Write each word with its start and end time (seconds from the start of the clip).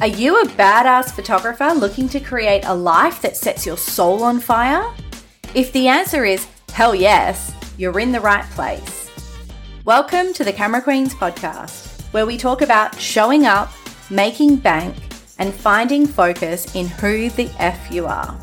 Are 0.00 0.06
you 0.06 0.40
a 0.40 0.46
badass 0.46 1.12
photographer 1.12 1.74
looking 1.74 2.08
to 2.08 2.20
create 2.20 2.64
a 2.64 2.74
life 2.74 3.20
that 3.20 3.36
sets 3.36 3.66
your 3.66 3.76
soul 3.76 4.22
on 4.22 4.40
fire? 4.40 4.90
If 5.54 5.74
the 5.74 5.88
answer 5.88 6.24
is 6.24 6.46
hell 6.72 6.94
yes, 6.94 7.52
you're 7.76 8.00
in 8.00 8.10
the 8.10 8.20
right 8.20 8.46
place. 8.52 9.10
Welcome 9.84 10.32
to 10.32 10.42
the 10.42 10.54
Camera 10.54 10.80
Queens 10.80 11.14
podcast, 11.14 12.00
where 12.14 12.24
we 12.24 12.38
talk 12.38 12.62
about 12.62 12.98
showing 12.98 13.44
up, 13.44 13.70
making 14.08 14.56
bank, 14.56 14.96
and 15.38 15.52
finding 15.52 16.06
focus 16.06 16.74
in 16.74 16.86
who 16.86 17.28
the 17.28 17.50
F 17.58 17.92
you 17.92 18.06
are. 18.06 18.40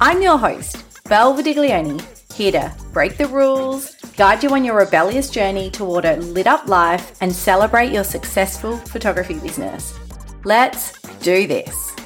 I'm 0.00 0.22
your 0.22 0.38
host, 0.38 0.82
Belle 1.10 1.34
Verdiglione, 1.34 2.02
here 2.32 2.52
to 2.52 2.74
break 2.90 3.18
the 3.18 3.28
rules, 3.28 3.96
guide 4.16 4.42
you 4.42 4.48
on 4.48 4.64
your 4.64 4.78
rebellious 4.78 5.28
journey 5.28 5.70
toward 5.70 6.06
a 6.06 6.16
lit 6.16 6.46
up 6.46 6.66
life, 6.68 7.18
and 7.20 7.30
celebrate 7.30 7.92
your 7.92 8.02
successful 8.02 8.78
photography 8.78 9.38
business. 9.38 9.98
Let's 10.46 10.92
do 11.20 11.46
this. 11.46 11.96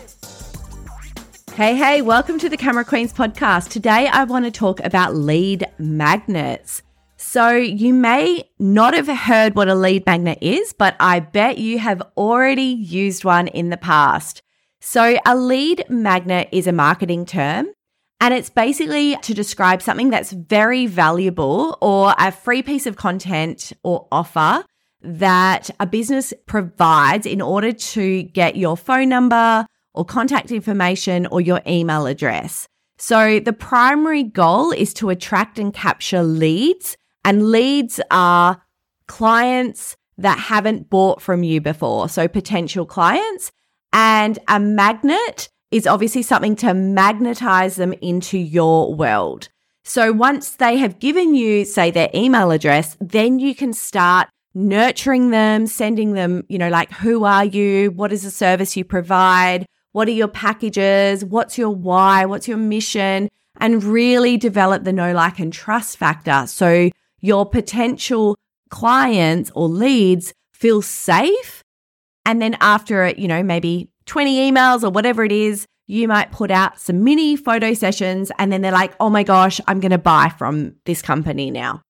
Hey, 1.55 1.75
hey, 1.75 2.03
welcome 2.03 2.39
to 2.39 2.49
the 2.49 2.57
Camera 2.57 2.85
Queens 2.85 3.13
podcast. 3.13 3.69
Today 3.69 4.07
I 4.07 4.23
want 4.23 4.45
to 4.45 4.53
talk 4.53 4.79
about 4.85 5.17
lead 5.17 5.67
magnets. 5.77 6.83
So, 7.17 7.51
you 7.51 7.93
may 7.93 8.49
not 8.61 8.95
have 8.95 9.09
heard 9.09 9.57
what 9.57 9.67
a 9.67 9.75
lead 9.75 10.07
magnet 10.07 10.39
is, 10.41 10.73
but 10.73 10.95
I 11.01 11.19
bet 11.19 11.59
you 11.59 11.81
have 11.81 12.01
already 12.17 12.63
used 12.63 13.25
one 13.25 13.49
in 13.49 13.71
the 13.71 13.77
past. 13.77 14.41
So, 14.81 15.19
a 15.27 15.35
lead 15.35 15.85
magnet 15.89 16.49
is 16.53 16.69
a 16.69 16.73
marketing 16.73 17.27
term 17.27 17.67
and 18.21 18.33
it's 18.33 18.51
basically 18.51 19.17
to 19.17 19.35
describe 19.35 19.83
something 19.83 20.11
that's 20.11 20.31
very 20.31 20.87
valuable 20.87 21.77
or 21.81 22.15
a 22.17 22.31
free 22.31 22.63
piece 22.63 22.87
of 22.87 22.95
content 22.95 23.73
or 23.83 24.07
offer 24.13 24.65
that 25.03 25.71
a 25.79 25.87
business 25.87 26.33
provides 26.47 27.27
in 27.27 27.41
order 27.41 27.73
to 27.73 28.23
get 28.25 28.57
your 28.57 28.77
phone 28.77 29.09
number 29.09 29.67
or 29.95 30.05
contact 30.05 30.51
information 30.51 31.27
or 31.27 31.41
your 31.41 31.61
email 31.67 32.07
address. 32.07 32.69
So 32.99 33.39
the 33.39 33.53
primary 33.53 34.25
goal 34.25 34.73
is 34.73 34.93
to 34.95 35.11
attract 35.11 35.59
and 35.59 35.73
capture 35.73 36.23
leads, 36.23 36.97
and 37.25 37.51
leads 37.51 38.01
are 38.11 38.61
clients 39.07 39.97
that 40.19 40.39
haven't 40.39 40.91
bought 40.91 41.23
from 41.23 41.45
you 41.45 41.61
before. 41.61 42.09
So 42.09 42.27
potential 42.27 42.85
clients 42.85 43.53
and 43.93 44.39
a 44.49 44.59
magnet 44.59 45.49
is 45.71 45.87
obviously 45.87 46.23
something 46.23 46.57
to 46.57 46.75
magnetize 46.75 47.77
them 47.77 47.93
into 48.01 48.37
your 48.39 48.95
world. 48.95 49.49
So 49.85 50.13
once 50.13 50.51
they 50.51 50.77
have 50.79 50.99
given 50.99 51.35
you, 51.35 51.65
say, 51.65 51.91
their 51.91 52.11
email 52.15 52.51
address, 52.51 52.97
then 53.01 53.39
you 53.39 53.55
can 53.55 53.73
start 53.73 54.29
nurturing 54.59 55.31
them, 55.31 55.69
sending 55.69 56.13
them, 56.15 56.45
you 56.49 56.59
know, 56.59 56.69
like, 56.69 56.91
who 56.91 57.25
are 57.25 57.45
you? 57.45 57.93
What 57.93 58.13
is 58.13 58.23
the 58.23 58.31
service 58.31 58.77
you 58.77 58.85
provide? 58.85 59.67
What 59.93 60.09
are 60.09 60.13
your 60.13 60.29
packages? 60.29 61.25
What's 61.25 61.57
your 61.57 61.71
why? 61.71 62.25
What's 62.25 62.49
your 62.49 62.57
mission? 62.57 63.29
And 63.61 63.85
really 63.85 64.37
develop 64.37 64.83
the 64.83 64.93
know, 64.93 65.13
like, 65.13 65.39
and 65.39 65.53
trust 65.53 65.97
factor. 65.97 66.47
So 66.49 66.91
your 67.21 67.47
potential 67.47 68.37
clients 68.69 69.53
or 69.55 69.69
leads 69.69 70.35
feel 70.53 70.83
safe. 70.83 71.63
And 72.27 72.43
then 72.43 72.57
after, 72.61 73.09
you 73.11 73.29
know, 73.29 73.45
maybe 73.45 73.91
20 74.07 74.51
emails 74.51 74.83
or 74.83 74.91
whatever 74.91 75.25
it 75.25 75.33
is, 75.33 75.67
you 75.87 76.09
might 76.09 76.33
put 76.33 76.51
out 76.51 76.79
some 76.81 77.05
mini 77.05 77.37
photo 77.37 77.75
sessions 77.75 78.31
and 78.39 78.53
then 78.53 78.61
they're 78.61 78.73
like, 78.73 78.93
oh 78.99 79.09
my 79.09 79.23
gosh, 79.23 79.61
I'm 79.69 79.79
going 79.81 79.93
to 79.93 79.99
buy 79.99 80.31
from 80.37 80.75
this 80.85 81.01
company 81.01 81.51
now. 81.51 81.83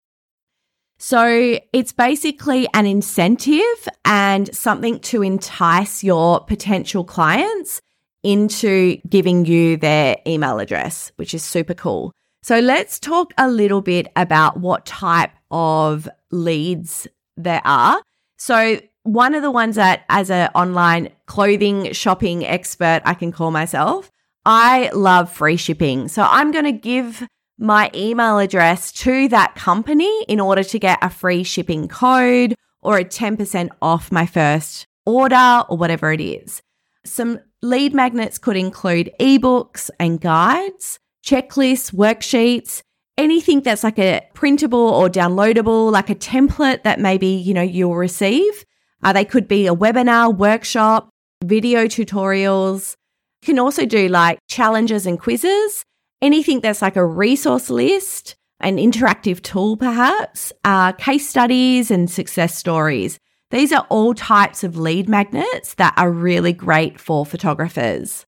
So 0.99 1.59
it's 1.73 1.93
basically 1.93 2.69
an 2.75 2.85
incentive 2.85 3.89
and 4.05 4.55
something 4.55 4.99
to 5.01 5.23
entice 5.23 6.03
your 6.03 6.45
potential 6.45 7.05
clients 7.05 7.81
into 8.25 8.97
giving 9.09 9.47
you 9.47 9.77
their 9.77 10.17
email 10.27 10.59
address, 10.59 11.13
which 11.17 11.35
is 11.35 11.45
super 11.45 11.75
cool. 11.75 12.13
So 12.43 12.59
let's 12.59 12.99
talk 12.99 13.33
a 13.39 13.49
little 13.49 13.81
bit 13.81 14.09
about 14.17 14.59
what 14.59 14.87
type 14.87 15.31
of 15.51 16.09
leads 16.31 17.07
there 17.37 17.63
are. 17.65 18.03
So 18.37 18.81
one 19.05 19.35
of 19.35 19.43
the 19.43 19.51
ones 19.51 19.77
that 19.77 20.05
as 20.09 20.31
an 20.31 20.51
online 20.55 21.11
clothing 21.27 21.93
shopping 21.93 22.45
expert 22.45 23.03
I 23.05 23.15
can 23.15 23.33
call 23.33 23.51
myself, 23.51 24.11
I 24.45 24.91
love 24.93 25.33
free 25.33 25.57
shipping. 25.57 26.09
So 26.09 26.27
I'm 26.29 26.51
going 26.51 26.65
to 26.65 26.73
give 26.73 27.27
my 27.59 27.91
email 27.95 28.39
address 28.39 28.93
to 28.93 29.29
that 29.29 29.57
company 29.57 30.25
in 30.29 30.39
order 30.39 30.63
to 30.63 30.79
get 30.79 30.99
a 31.03 31.11
free 31.11 31.43
shipping 31.43 31.89
code 31.89 32.55
or 32.81 32.99
a 32.99 33.05
10% 33.05 33.69
off 33.83 34.13
my 34.13 34.27
first 34.27 34.87
order 35.05 35.65
or 35.69 35.77
whatever 35.77 36.13
it 36.13 36.21
is. 36.21 36.63
Some 37.05 37.41
lead 37.63 37.95
magnets 37.95 38.39
could 38.39 38.57
include 38.57 39.11
ebooks 39.19 39.91
and 39.99 40.21
guides, 40.21 41.01
checklists, 41.25 41.93
worksheets, 41.93 42.83
anything 43.17 43.63
that's 43.63 43.83
like 43.83 43.99
a 43.99 44.23
printable 44.35 44.79
or 44.79 45.09
downloadable, 45.09 45.91
like 45.91 46.11
a 46.11 46.15
template 46.15 46.85
that 46.85 47.01
maybe, 47.01 47.27
you 47.27 47.53
know, 47.53 47.63
you'll 47.63 47.97
receive. 47.97 48.65
Uh, 49.03 49.13
they 49.13 49.25
could 49.25 49.49
be 49.49 49.67
a 49.67 49.75
webinar, 49.75 50.35
workshop, 50.37 51.11
video 51.45 51.87
tutorials. 51.87 52.95
You 53.43 53.47
can 53.47 53.59
also 53.59 53.85
do 53.85 54.09
like 54.09 54.39
challenges 54.49 55.07
and 55.07 55.19
quizzes 55.19 55.85
anything 56.21 56.61
that's 56.61 56.83
like 56.83 56.97
a 56.97 57.05
resource 57.05 57.71
list, 57.71 58.37
an 58.61 58.77
interactive 58.77 59.43
tool, 59.43 59.77
perhaps, 59.77 60.53
uh, 60.65 60.93
case 60.93 61.29
studies 61.29 61.91
and 61.91 62.11
success 62.11 62.57
stories. 62.57 63.19
These 63.51 63.73
are 63.73 63.87
all 63.89 64.15
types 64.15 64.63
of 64.63 64.77
lead 64.77 65.09
magnets 65.09 65.75
that 65.75 65.95
are 65.97 66.11
really 66.11 66.53
great 66.53 67.01
for 67.01 67.25
photographers. 67.25 68.27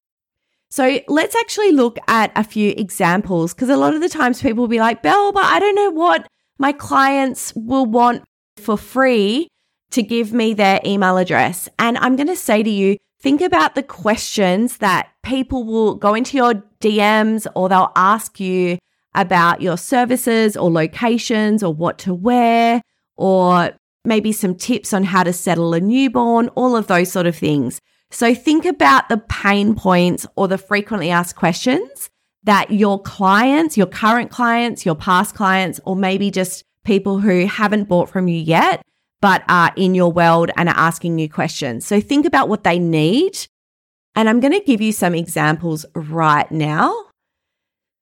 So 0.71 1.01
let's 1.09 1.35
actually 1.35 1.73
look 1.73 1.99
at 2.07 2.31
a 2.37 2.45
few 2.45 2.73
examples 2.77 3.53
because 3.53 3.69
a 3.69 3.77
lot 3.77 3.95
of 3.95 4.01
the 4.01 4.09
times 4.09 4.41
people 4.41 4.63
will 4.63 4.69
be 4.69 4.79
like, 4.79 5.03
Belle, 5.03 5.33
but 5.33 5.45
I 5.45 5.59
don't 5.59 5.75
know 5.75 5.91
what 5.91 6.29
my 6.59 6.73
clients 6.73 7.53
will 7.57 7.87
want 7.87 8.23
for 8.57 8.77
free 8.77 9.49
to 9.91 10.03
give 10.03 10.33
me 10.33 10.55
their 10.55 10.81
email 10.87 11.17
address. 11.17 11.69
And 11.79 11.99
I'm 11.99 12.15
going 12.15 12.29
to 12.29 12.37
say 12.37 12.63
to 12.63 12.71
you, 12.71 12.97
think 13.21 13.41
about 13.41 13.75
the 13.75 13.83
questions 13.83 14.79
that 14.79 15.11
people 15.23 15.65
will 15.65 15.95
go 15.95 16.15
into 16.15 16.37
your 16.37 16.55
DMs 16.81 17.47
or 17.55 17.69
they'll 17.69 17.93
ask 17.97 18.41
you 18.41 18.79
about 19.15 19.61
your 19.61 19.77
services 19.77 20.57
or 20.57 20.71
locations 20.71 21.63
or 21.63 21.75
what 21.75 21.99
to 21.99 22.15
wear 22.15 22.81
or 23.17 23.73
maybe 24.05 24.33
some 24.33 24.55
tips 24.55 24.95
on 24.95 25.05
how 25.05 25.23
to 25.23 25.33
settle 25.33 25.75
a 25.75 25.81
newborn, 25.81 26.49
all 26.51 26.77
of 26.77 26.87
those 26.87 27.13
sort 27.13 27.27
of 27.27 27.37
things. 27.37 27.81
So 28.11 28.35
think 28.35 28.65
about 28.65 29.09
the 29.09 29.19
pain 29.19 29.75
points 29.75 30.27
or 30.37 30.49
the 30.49 30.59
frequently 30.59 31.11
asked 31.11 31.37
questions 31.37 32.09
that 32.45 32.71
your 32.71 33.01
clients, 33.03 33.77
your 33.77 33.87
current 33.87 34.31
clients, 34.31 34.87
your 34.87 34.95
past 34.95 35.35
clients, 35.35 35.79
or 35.85 35.95
maybe 35.95 36.31
just 36.31 36.65
people 36.85 37.21
who 37.21 37.47
haven't 37.47 37.85
bought 37.85 38.09
from 38.09 38.27
you 38.27 38.39
yet, 38.39 38.83
but 39.21 39.43
are 39.49 39.73
in 39.77 39.95
your 39.95 40.11
world 40.13 40.51
and 40.57 40.69
are 40.69 40.77
asking 40.77 41.19
you 41.19 41.29
questions. 41.29 41.87
So 41.87 42.01
think 42.01 42.27
about 42.27 42.49
what 42.49 42.65
they 42.65 42.79
need 42.79 43.39
and 44.17 44.29
I'm 44.29 44.41
going 44.41 44.53
to 44.53 44.61
give 44.61 44.81
you 44.81 44.93
some 44.93 45.15
examples 45.15 45.87
right 45.95 46.51
now. 46.51 46.95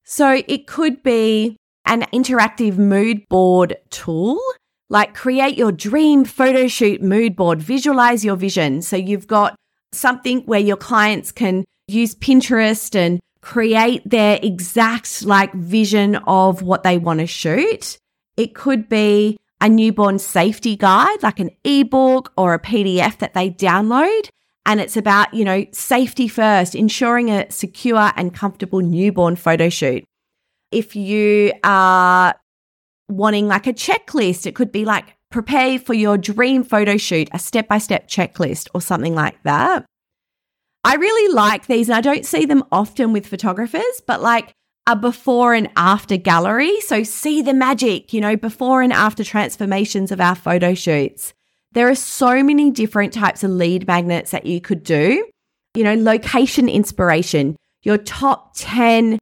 So 0.05 0.43
it 0.49 0.67
could 0.67 1.03
be 1.03 1.57
an 1.85 2.03
interactive 2.13 2.79
mood 2.79 3.29
board 3.29 3.77
tool, 3.91 4.41
like 4.89 5.15
create 5.15 5.57
your 5.57 5.73
dream 5.73 6.25
photo 6.25 6.67
shoot 6.67 7.03
mood 7.03 7.37
board, 7.37 7.61
visualize 7.61 8.25
your 8.25 8.37
vision. 8.37 8.83
So 8.83 8.97
you've 8.97 9.27
got 9.27 9.55
something 9.93 10.41
where 10.41 10.61
your 10.61 10.77
clients 10.77 11.31
can 11.31 11.65
use 11.89 12.15
Pinterest 12.15 12.95
and 12.95 13.21
create 13.41 14.09
their 14.09 14.39
exact 14.43 15.25
like 15.25 15.53
vision 15.55 16.17
of 16.27 16.63
what 16.63 16.83
they 16.83 16.99
want 16.99 17.21
to 17.21 17.27
shoot. 17.27 17.99
It 18.37 18.55
could 18.55 18.89
be 18.89 19.37
a 19.61 19.69
newborn 19.69 20.19
safety 20.19 20.77
guide, 20.77 21.23
like 21.23 21.41
an 21.41 21.51
ebook 21.65 22.33
or 22.37 22.55
a 22.55 22.61
PDF 22.61 23.19
that 23.19 23.35
they 23.35 23.51
download 23.51 24.29
and 24.69 24.81
it's 24.81 24.99
about, 24.99 25.33
you 25.33 25.47
know, 25.47 25.65
safety 25.73 26.29
first, 26.29 26.75
ensuring 26.75 27.31
a 27.31 27.51
secure 27.51 28.13
and 28.17 28.35
comfortable 28.35 28.81
newborn 28.81 29.35
photo 29.35 29.71
shoot. 29.71 30.05
If 30.71 30.95
you 30.95 31.55
are 31.65 32.35
wanting 33.09 33.49
like 33.49 33.67
a 33.67 33.73
checklist, 33.73 34.45
it 34.45 34.55
could 34.55 34.71
be 34.71 34.85
like 34.85 35.17
prepare 35.31 35.79
for 35.79 35.95
your 35.95 36.19
dream 36.19 36.65
photo 36.65 36.99
shoot, 36.99 37.31
a 37.33 37.39
step 37.39 37.67
by 37.67 37.79
step 37.79 38.09
checklist 38.09 38.69
or 38.75 38.83
something 38.83 39.15
like 39.15 39.43
that. 39.45 39.87
I 40.85 40.97
really 40.97 41.33
like 41.33 41.67
these 41.67 41.89
and 41.89 41.97
I 41.97 42.03
don't 42.03 42.27
see 42.27 42.45
them 42.45 42.63
often 42.71 43.15
with 43.15 43.27
photographers, 43.27 44.03
but 44.07 44.21
like 44.21 44.53
a 44.89 44.97
before 44.97 45.53
and 45.53 45.69
after 45.77 46.17
gallery. 46.17 46.81
So 46.81 47.03
see 47.03 47.43
the 47.43 47.53
magic, 47.53 48.15
you 48.15 48.23
know, 48.23 48.37
before 48.37 48.81
and 48.81 48.93
after 48.93 49.23
transformations 49.23 50.11
of 50.11 50.21
our 50.21 50.35
photo 50.35 50.73
shoots. 50.73 51.35
There 51.73 51.91
are 51.91 51.95
so 51.95 52.43
many 52.43 52.71
different 52.71 53.13
types 53.13 53.45
of 53.45 53.51
lead 53.51 53.87
magnets 53.87 54.31
that 54.31 54.47
you 54.47 54.63
could 54.63 54.83
do. 54.83 55.29
You 55.75 55.85
know, 55.85 55.95
location 55.95 56.71
inspiration, 56.71 57.55
your 57.83 57.99
top 57.99 58.55
10 58.57 59.19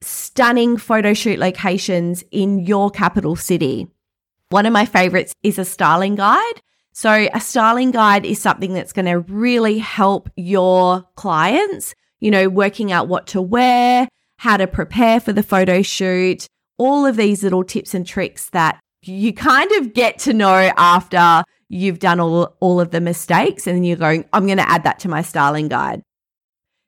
stunning 0.00 0.76
photo 0.76 1.12
shoot 1.12 1.40
locations 1.40 2.22
in 2.30 2.60
your 2.60 2.88
capital 2.88 3.34
city. 3.34 3.88
One 4.50 4.64
of 4.64 4.72
my 4.72 4.86
favorites 4.86 5.34
is 5.42 5.58
a 5.58 5.64
styling 5.64 6.14
guide 6.14 6.62
So, 6.92 7.28
a 7.32 7.40
styling 7.40 7.90
guide 7.90 8.24
is 8.24 8.40
something 8.40 8.74
that's 8.74 8.92
going 8.92 9.06
to 9.06 9.20
really 9.20 9.78
help 9.78 10.28
your 10.36 11.04
clients, 11.16 11.94
you 12.20 12.30
know, 12.30 12.48
working 12.48 12.92
out 12.92 13.08
what 13.08 13.28
to 13.28 13.40
wear, 13.40 14.08
how 14.40 14.56
to 14.56 14.66
prepare 14.66 15.20
for 15.20 15.34
the 15.34 15.42
photo 15.42 15.82
shoot, 15.82 16.46
all 16.78 17.04
of 17.04 17.16
these 17.16 17.42
little 17.42 17.62
tips 17.62 17.92
and 17.92 18.06
tricks 18.06 18.48
that 18.50 18.80
you 19.02 19.34
kind 19.34 19.70
of 19.72 19.92
get 19.92 20.18
to 20.18 20.32
know 20.32 20.72
after 20.78 21.44
you've 21.68 21.98
done 21.98 22.18
all, 22.18 22.56
all 22.58 22.80
of 22.80 22.90
the 22.90 23.02
mistakes 23.02 23.66
and 23.66 23.76
then 23.76 23.84
you're 23.84 23.98
going, 23.98 24.24
I'm 24.32 24.46
going 24.46 24.56
to 24.56 24.66
add 24.66 24.84
that 24.84 24.98
to 25.00 25.10
my 25.10 25.20
styling 25.20 25.68
guide. 25.68 26.00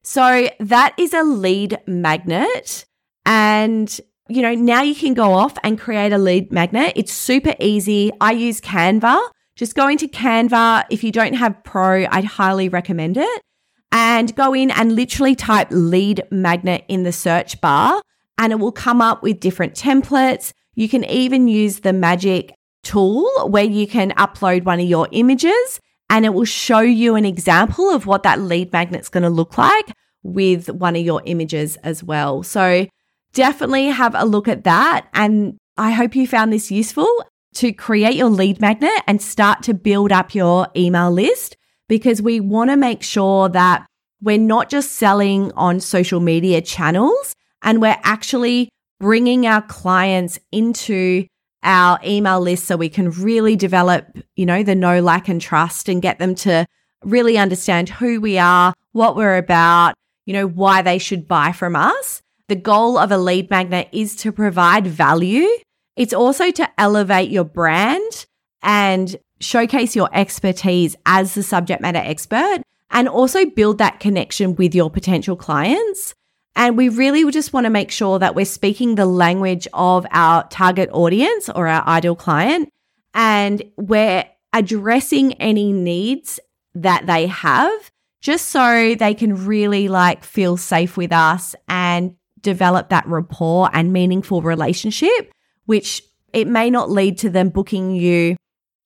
So 0.03 0.49
that 0.61 0.95
is 0.97 1.13
a 1.13 1.23
lead 1.23 1.79
magnet. 1.87 2.87
And, 3.27 4.01
you 4.31 4.41
know, 4.41 4.55
now 4.55 4.81
you 4.81 4.95
can 4.95 5.13
go 5.13 5.35
off 5.35 5.55
and 5.63 5.79
create 5.79 6.15
a 6.15 6.19
lead 6.19 6.51
magnet. 6.53 6.95
It's 6.97 7.13
super 7.13 7.55
easy. 7.61 8.11
I 8.19 8.33
use 8.33 8.63
Canva. 8.63 9.29
Just 9.57 9.75
go 9.75 9.89
into 9.89 10.09
Canva. 10.09 10.87
If 10.89 11.05
you 11.05 11.13
don't 11.13 11.35
have 11.35 11.63
Pro, 11.65 12.07
I'd 12.11 12.25
highly 12.25 12.71
recommend 12.71 13.19
it. 13.19 13.43
And 13.93 14.35
go 14.35 14.55
in 14.55 14.71
and 14.71 14.97
literally 14.97 15.35
type 15.35 15.69
lead 15.71 16.23
magnet 16.31 16.85
in 16.89 17.03
the 17.03 17.13
search 17.13 17.61
bar, 17.61 18.03
and 18.39 18.53
it 18.53 18.57
will 18.59 18.73
come 18.73 19.03
up 19.03 19.23
with 19.23 19.39
different 19.39 19.75
templates. 19.75 20.53
You 20.75 20.89
can 20.89 21.05
even 21.05 21.47
use 21.47 21.81
the 21.81 21.93
magic 21.93 22.55
tool 22.83 23.31
where 23.49 23.65
you 23.65 23.87
can 23.87 24.11
upload 24.13 24.65
one 24.65 24.81
of 24.81 24.87
your 24.87 25.09
images 25.13 25.81
and 26.11 26.27
it 26.27 26.35
will 26.35 26.45
show 26.45 26.81
you 26.81 27.15
an 27.15 27.25
example 27.25 27.89
of 27.91 28.07
what 28.07 28.23
that 28.23 28.41
lead 28.41 28.73
magnet's 28.73 29.09
going 29.09 29.23
to 29.23 29.31
look 29.31 29.57
like 29.57 29.93
with 30.23 30.69
one 30.69 30.97
of 30.97 31.03
your 31.03 31.23
images 31.25 31.77
as 31.77 32.03
well. 32.03 32.43
So 32.43 32.87
definitely 33.33 33.87
have 33.87 34.15
a 34.15 34.27
look 34.27 34.49
at 34.49 34.65
that. 34.65 35.07
And 35.15 35.57
I 35.77 35.93
hope 35.93 36.15
you 36.15 36.27
found 36.27 36.53
this 36.53 36.71
useful 36.71 37.09
to 37.55 37.73
create 37.73 38.17
your 38.17 38.29
lead 38.29 38.61
magnet 38.61 39.03
and 39.07 39.23
start 39.23 39.63
to 39.65 39.75
build 39.75 40.13
up 40.13 40.35
your 40.35 40.69
email 40.77 41.11
list 41.11 41.57
because 41.89 42.23
we 42.23 42.41
want 42.41 42.71
to 42.71 42.77
make 42.77 43.03
sure 43.03 43.49
that 43.49 43.87
we're 44.23 44.39
not 44.39 44.71
just 44.71 44.93
selling 44.93 45.53
on 45.53 45.81
social 45.81 46.21
media 46.21 46.61
channels 46.61 47.35
and 47.63 47.81
we're 47.81 47.99
actually 48.03 48.69
bringing 49.01 49.47
our 49.47 49.63
clients 49.63 50.39
into 50.53 51.27
our 51.65 51.99
email 52.05 52.41
list 52.41 52.65
so 52.65 52.77
we 52.77 52.89
can 52.89 53.11
really 53.11 53.57
develop, 53.57 54.17
you 54.37 54.47
know, 54.47 54.63
the 54.63 54.75
know, 54.75 55.01
like, 55.01 55.29
and 55.29 55.41
trust 55.41 55.89
and 55.89 56.03
get 56.03 56.19
them 56.19 56.35
to 56.35 56.67
really 57.05 57.37
understand 57.39 57.89
who 57.89 58.21
we 58.21 58.39
are, 58.39 58.73
what 58.93 59.17
we're 59.17 59.37
about, 59.37 59.95
you 60.27 60.33
know, 60.33 60.47
why 60.47 60.83
they 60.83 60.99
should 60.99 61.27
buy 61.27 61.53
from 61.53 61.77
us. 61.77 62.23
The 62.49 62.57
goal 62.57 62.99
of 62.99 63.11
a 63.11 63.19
lead 63.19 63.51
magnet 63.51 63.89
is 63.93 64.15
to 64.17 64.33
provide 64.33 64.87
value. 64.87 65.49
It's 65.97 66.13
also 66.13 66.51
to 66.53 66.69
elevate 66.79 67.31
your 67.31 67.45
brand 67.45 68.27
and 68.63 69.17
showcase 69.43 69.97
your 69.97 70.09
expertise 70.13 70.97
as 71.05 71.35
the 71.35 71.43
subject 71.43 71.83
matter 71.83 71.99
expert 71.99 72.63
and 72.91 73.09
also 73.09 73.47
build 73.47 73.79
that 73.79 74.01
connection 74.01 74.55
with 74.55 74.75
your 74.75 74.91
potential 74.91 75.37
clients. 75.37 76.15
And 76.55 76.77
we 76.77 76.89
really 76.91 77.31
just 77.31 77.53
want 77.53 77.65
to 77.65 77.71
make 77.71 77.91
sure 77.91 78.19
that 78.19 78.35
we're 78.35 78.45
speaking 78.45 78.95
the 78.95 79.07
language 79.07 79.67
of 79.73 80.07
our 80.11 80.47
target 80.49 80.91
audience 80.93 81.49
or 81.49 81.67
our 81.67 81.87
ideal 81.87 82.15
client 82.15 82.69
and 83.15 83.63
we're 83.77 84.25
addressing 84.53 85.33
any 85.35 85.73
needs 85.73 86.39
that 86.75 87.07
they 87.07 87.27
have 87.27 87.91
just 88.21 88.49
so 88.49 88.95
they 88.95 89.15
can 89.15 89.47
really 89.47 89.89
like 89.89 90.25
feel 90.25 90.57
safe 90.57 90.97
with 90.97 91.13
us 91.13 91.55
and 91.69 92.15
develop 92.41 92.91
that 92.91 93.07
rapport 93.07 93.71
and 93.73 93.93
meaningful 93.93 94.43
relationship, 94.43 95.33
which 95.67 96.03
it 96.33 96.47
may 96.47 96.71
not 96.71 96.91
lead 96.91 97.19
to 97.19 97.31
them 97.31 97.49
booking 97.49 97.95
you 97.95 98.37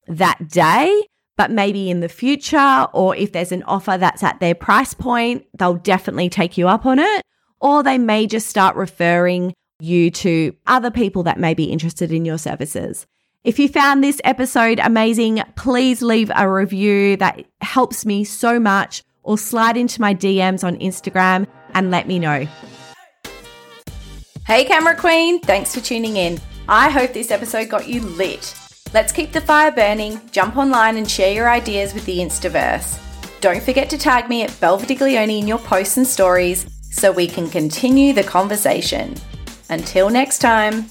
that 0.09 0.49
day, 0.49 1.03
but 1.37 1.51
maybe 1.51 1.91
in 1.91 2.01
the 2.01 2.09
future, 2.09 2.87
or 2.93 3.15
if 3.17 3.33
there's 3.33 3.53
an 3.53 3.63
offer 3.65 3.97
that's 3.99 4.23
at 4.23 4.41
their 4.41 4.55
price 4.55 4.95
point, 4.95 5.47
they'll 5.59 5.75
definitely 5.75 6.29
take 6.29 6.57
you 6.57 6.69
up 6.69 6.87
on 6.87 6.99
it 6.99 7.23
or 7.61 7.83
they 7.83 7.99
may 7.99 8.27
just 8.27 8.49
start 8.49 8.77
referring 8.77 9.55
you 9.81 10.11
to 10.11 10.55
other 10.67 10.91
people 10.91 11.23
that 11.25 11.39
may 11.39 11.55
be 11.55 11.65
interested 11.65 12.13
in 12.13 12.25
your 12.25 12.39
services. 12.39 13.07
If 13.45 13.59
you 13.59 13.69
found 13.69 14.03
this 14.03 14.21
episode 14.25 14.81
amazing, 14.81 15.43
please 15.55 16.03
leave 16.03 16.31
a 16.35 16.51
review 16.51 17.17
that 17.19 17.45
helps 17.61 18.05
me 18.05 18.25
so 18.25 18.59
much, 18.59 19.03
or 19.23 19.37
slide 19.37 19.77
into 19.77 20.01
my 20.01 20.15
DMs 20.15 20.65
on 20.65 20.77
Instagram 20.79 21.47
and 21.75 21.91
let 21.91 22.07
me 22.07 22.19
know. 22.19 22.47
Hey, 24.47 24.65
Camera 24.65 24.97
Queen, 24.97 25.41
thanks 25.41 25.75
for 25.75 25.81
tuning 25.81 26.17
in. 26.17 26.41
I 26.69 26.91
hope 26.91 27.13
this 27.13 27.31
episode 27.31 27.69
got 27.69 27.89
you 27.89 28.01
lit. 28.01 28.55
Let's 28.95 29.13
keep 29.13 29.33
the 29.33 29.41
fire 29.41 29.73
burning, 29.73 30.21
jump 30.31 30.57
online 30.57 30.97
and 30.97 31.11
share 31.11 31.33
your 31.33 31.51
ideas 31.51 31.93
with 31.93 32.07
the 32.07 32.19
Instaverse. 32.19 32.99
Don't 33.41 33.63
forget 33.63 33.91
to 33.91 33.99
tag 33.99 34.29
me 34.29 34.43
at 34.43 34.51
Belleverdiglione 34.51 35.39
in 35.39 35.47
your 35.47 35.59
posts 35.59 35.97
and 35.97 36.07
stories 36.07 36.67
so 36.91 37.13
we 37.13 37.27
can 37.27 37.51
continue 37.51 38.13
the 38.13 38.25
conversation. 38.25 39.15
Until 39.69 40.09
next 40.09 40.39
time. 40.39 40.87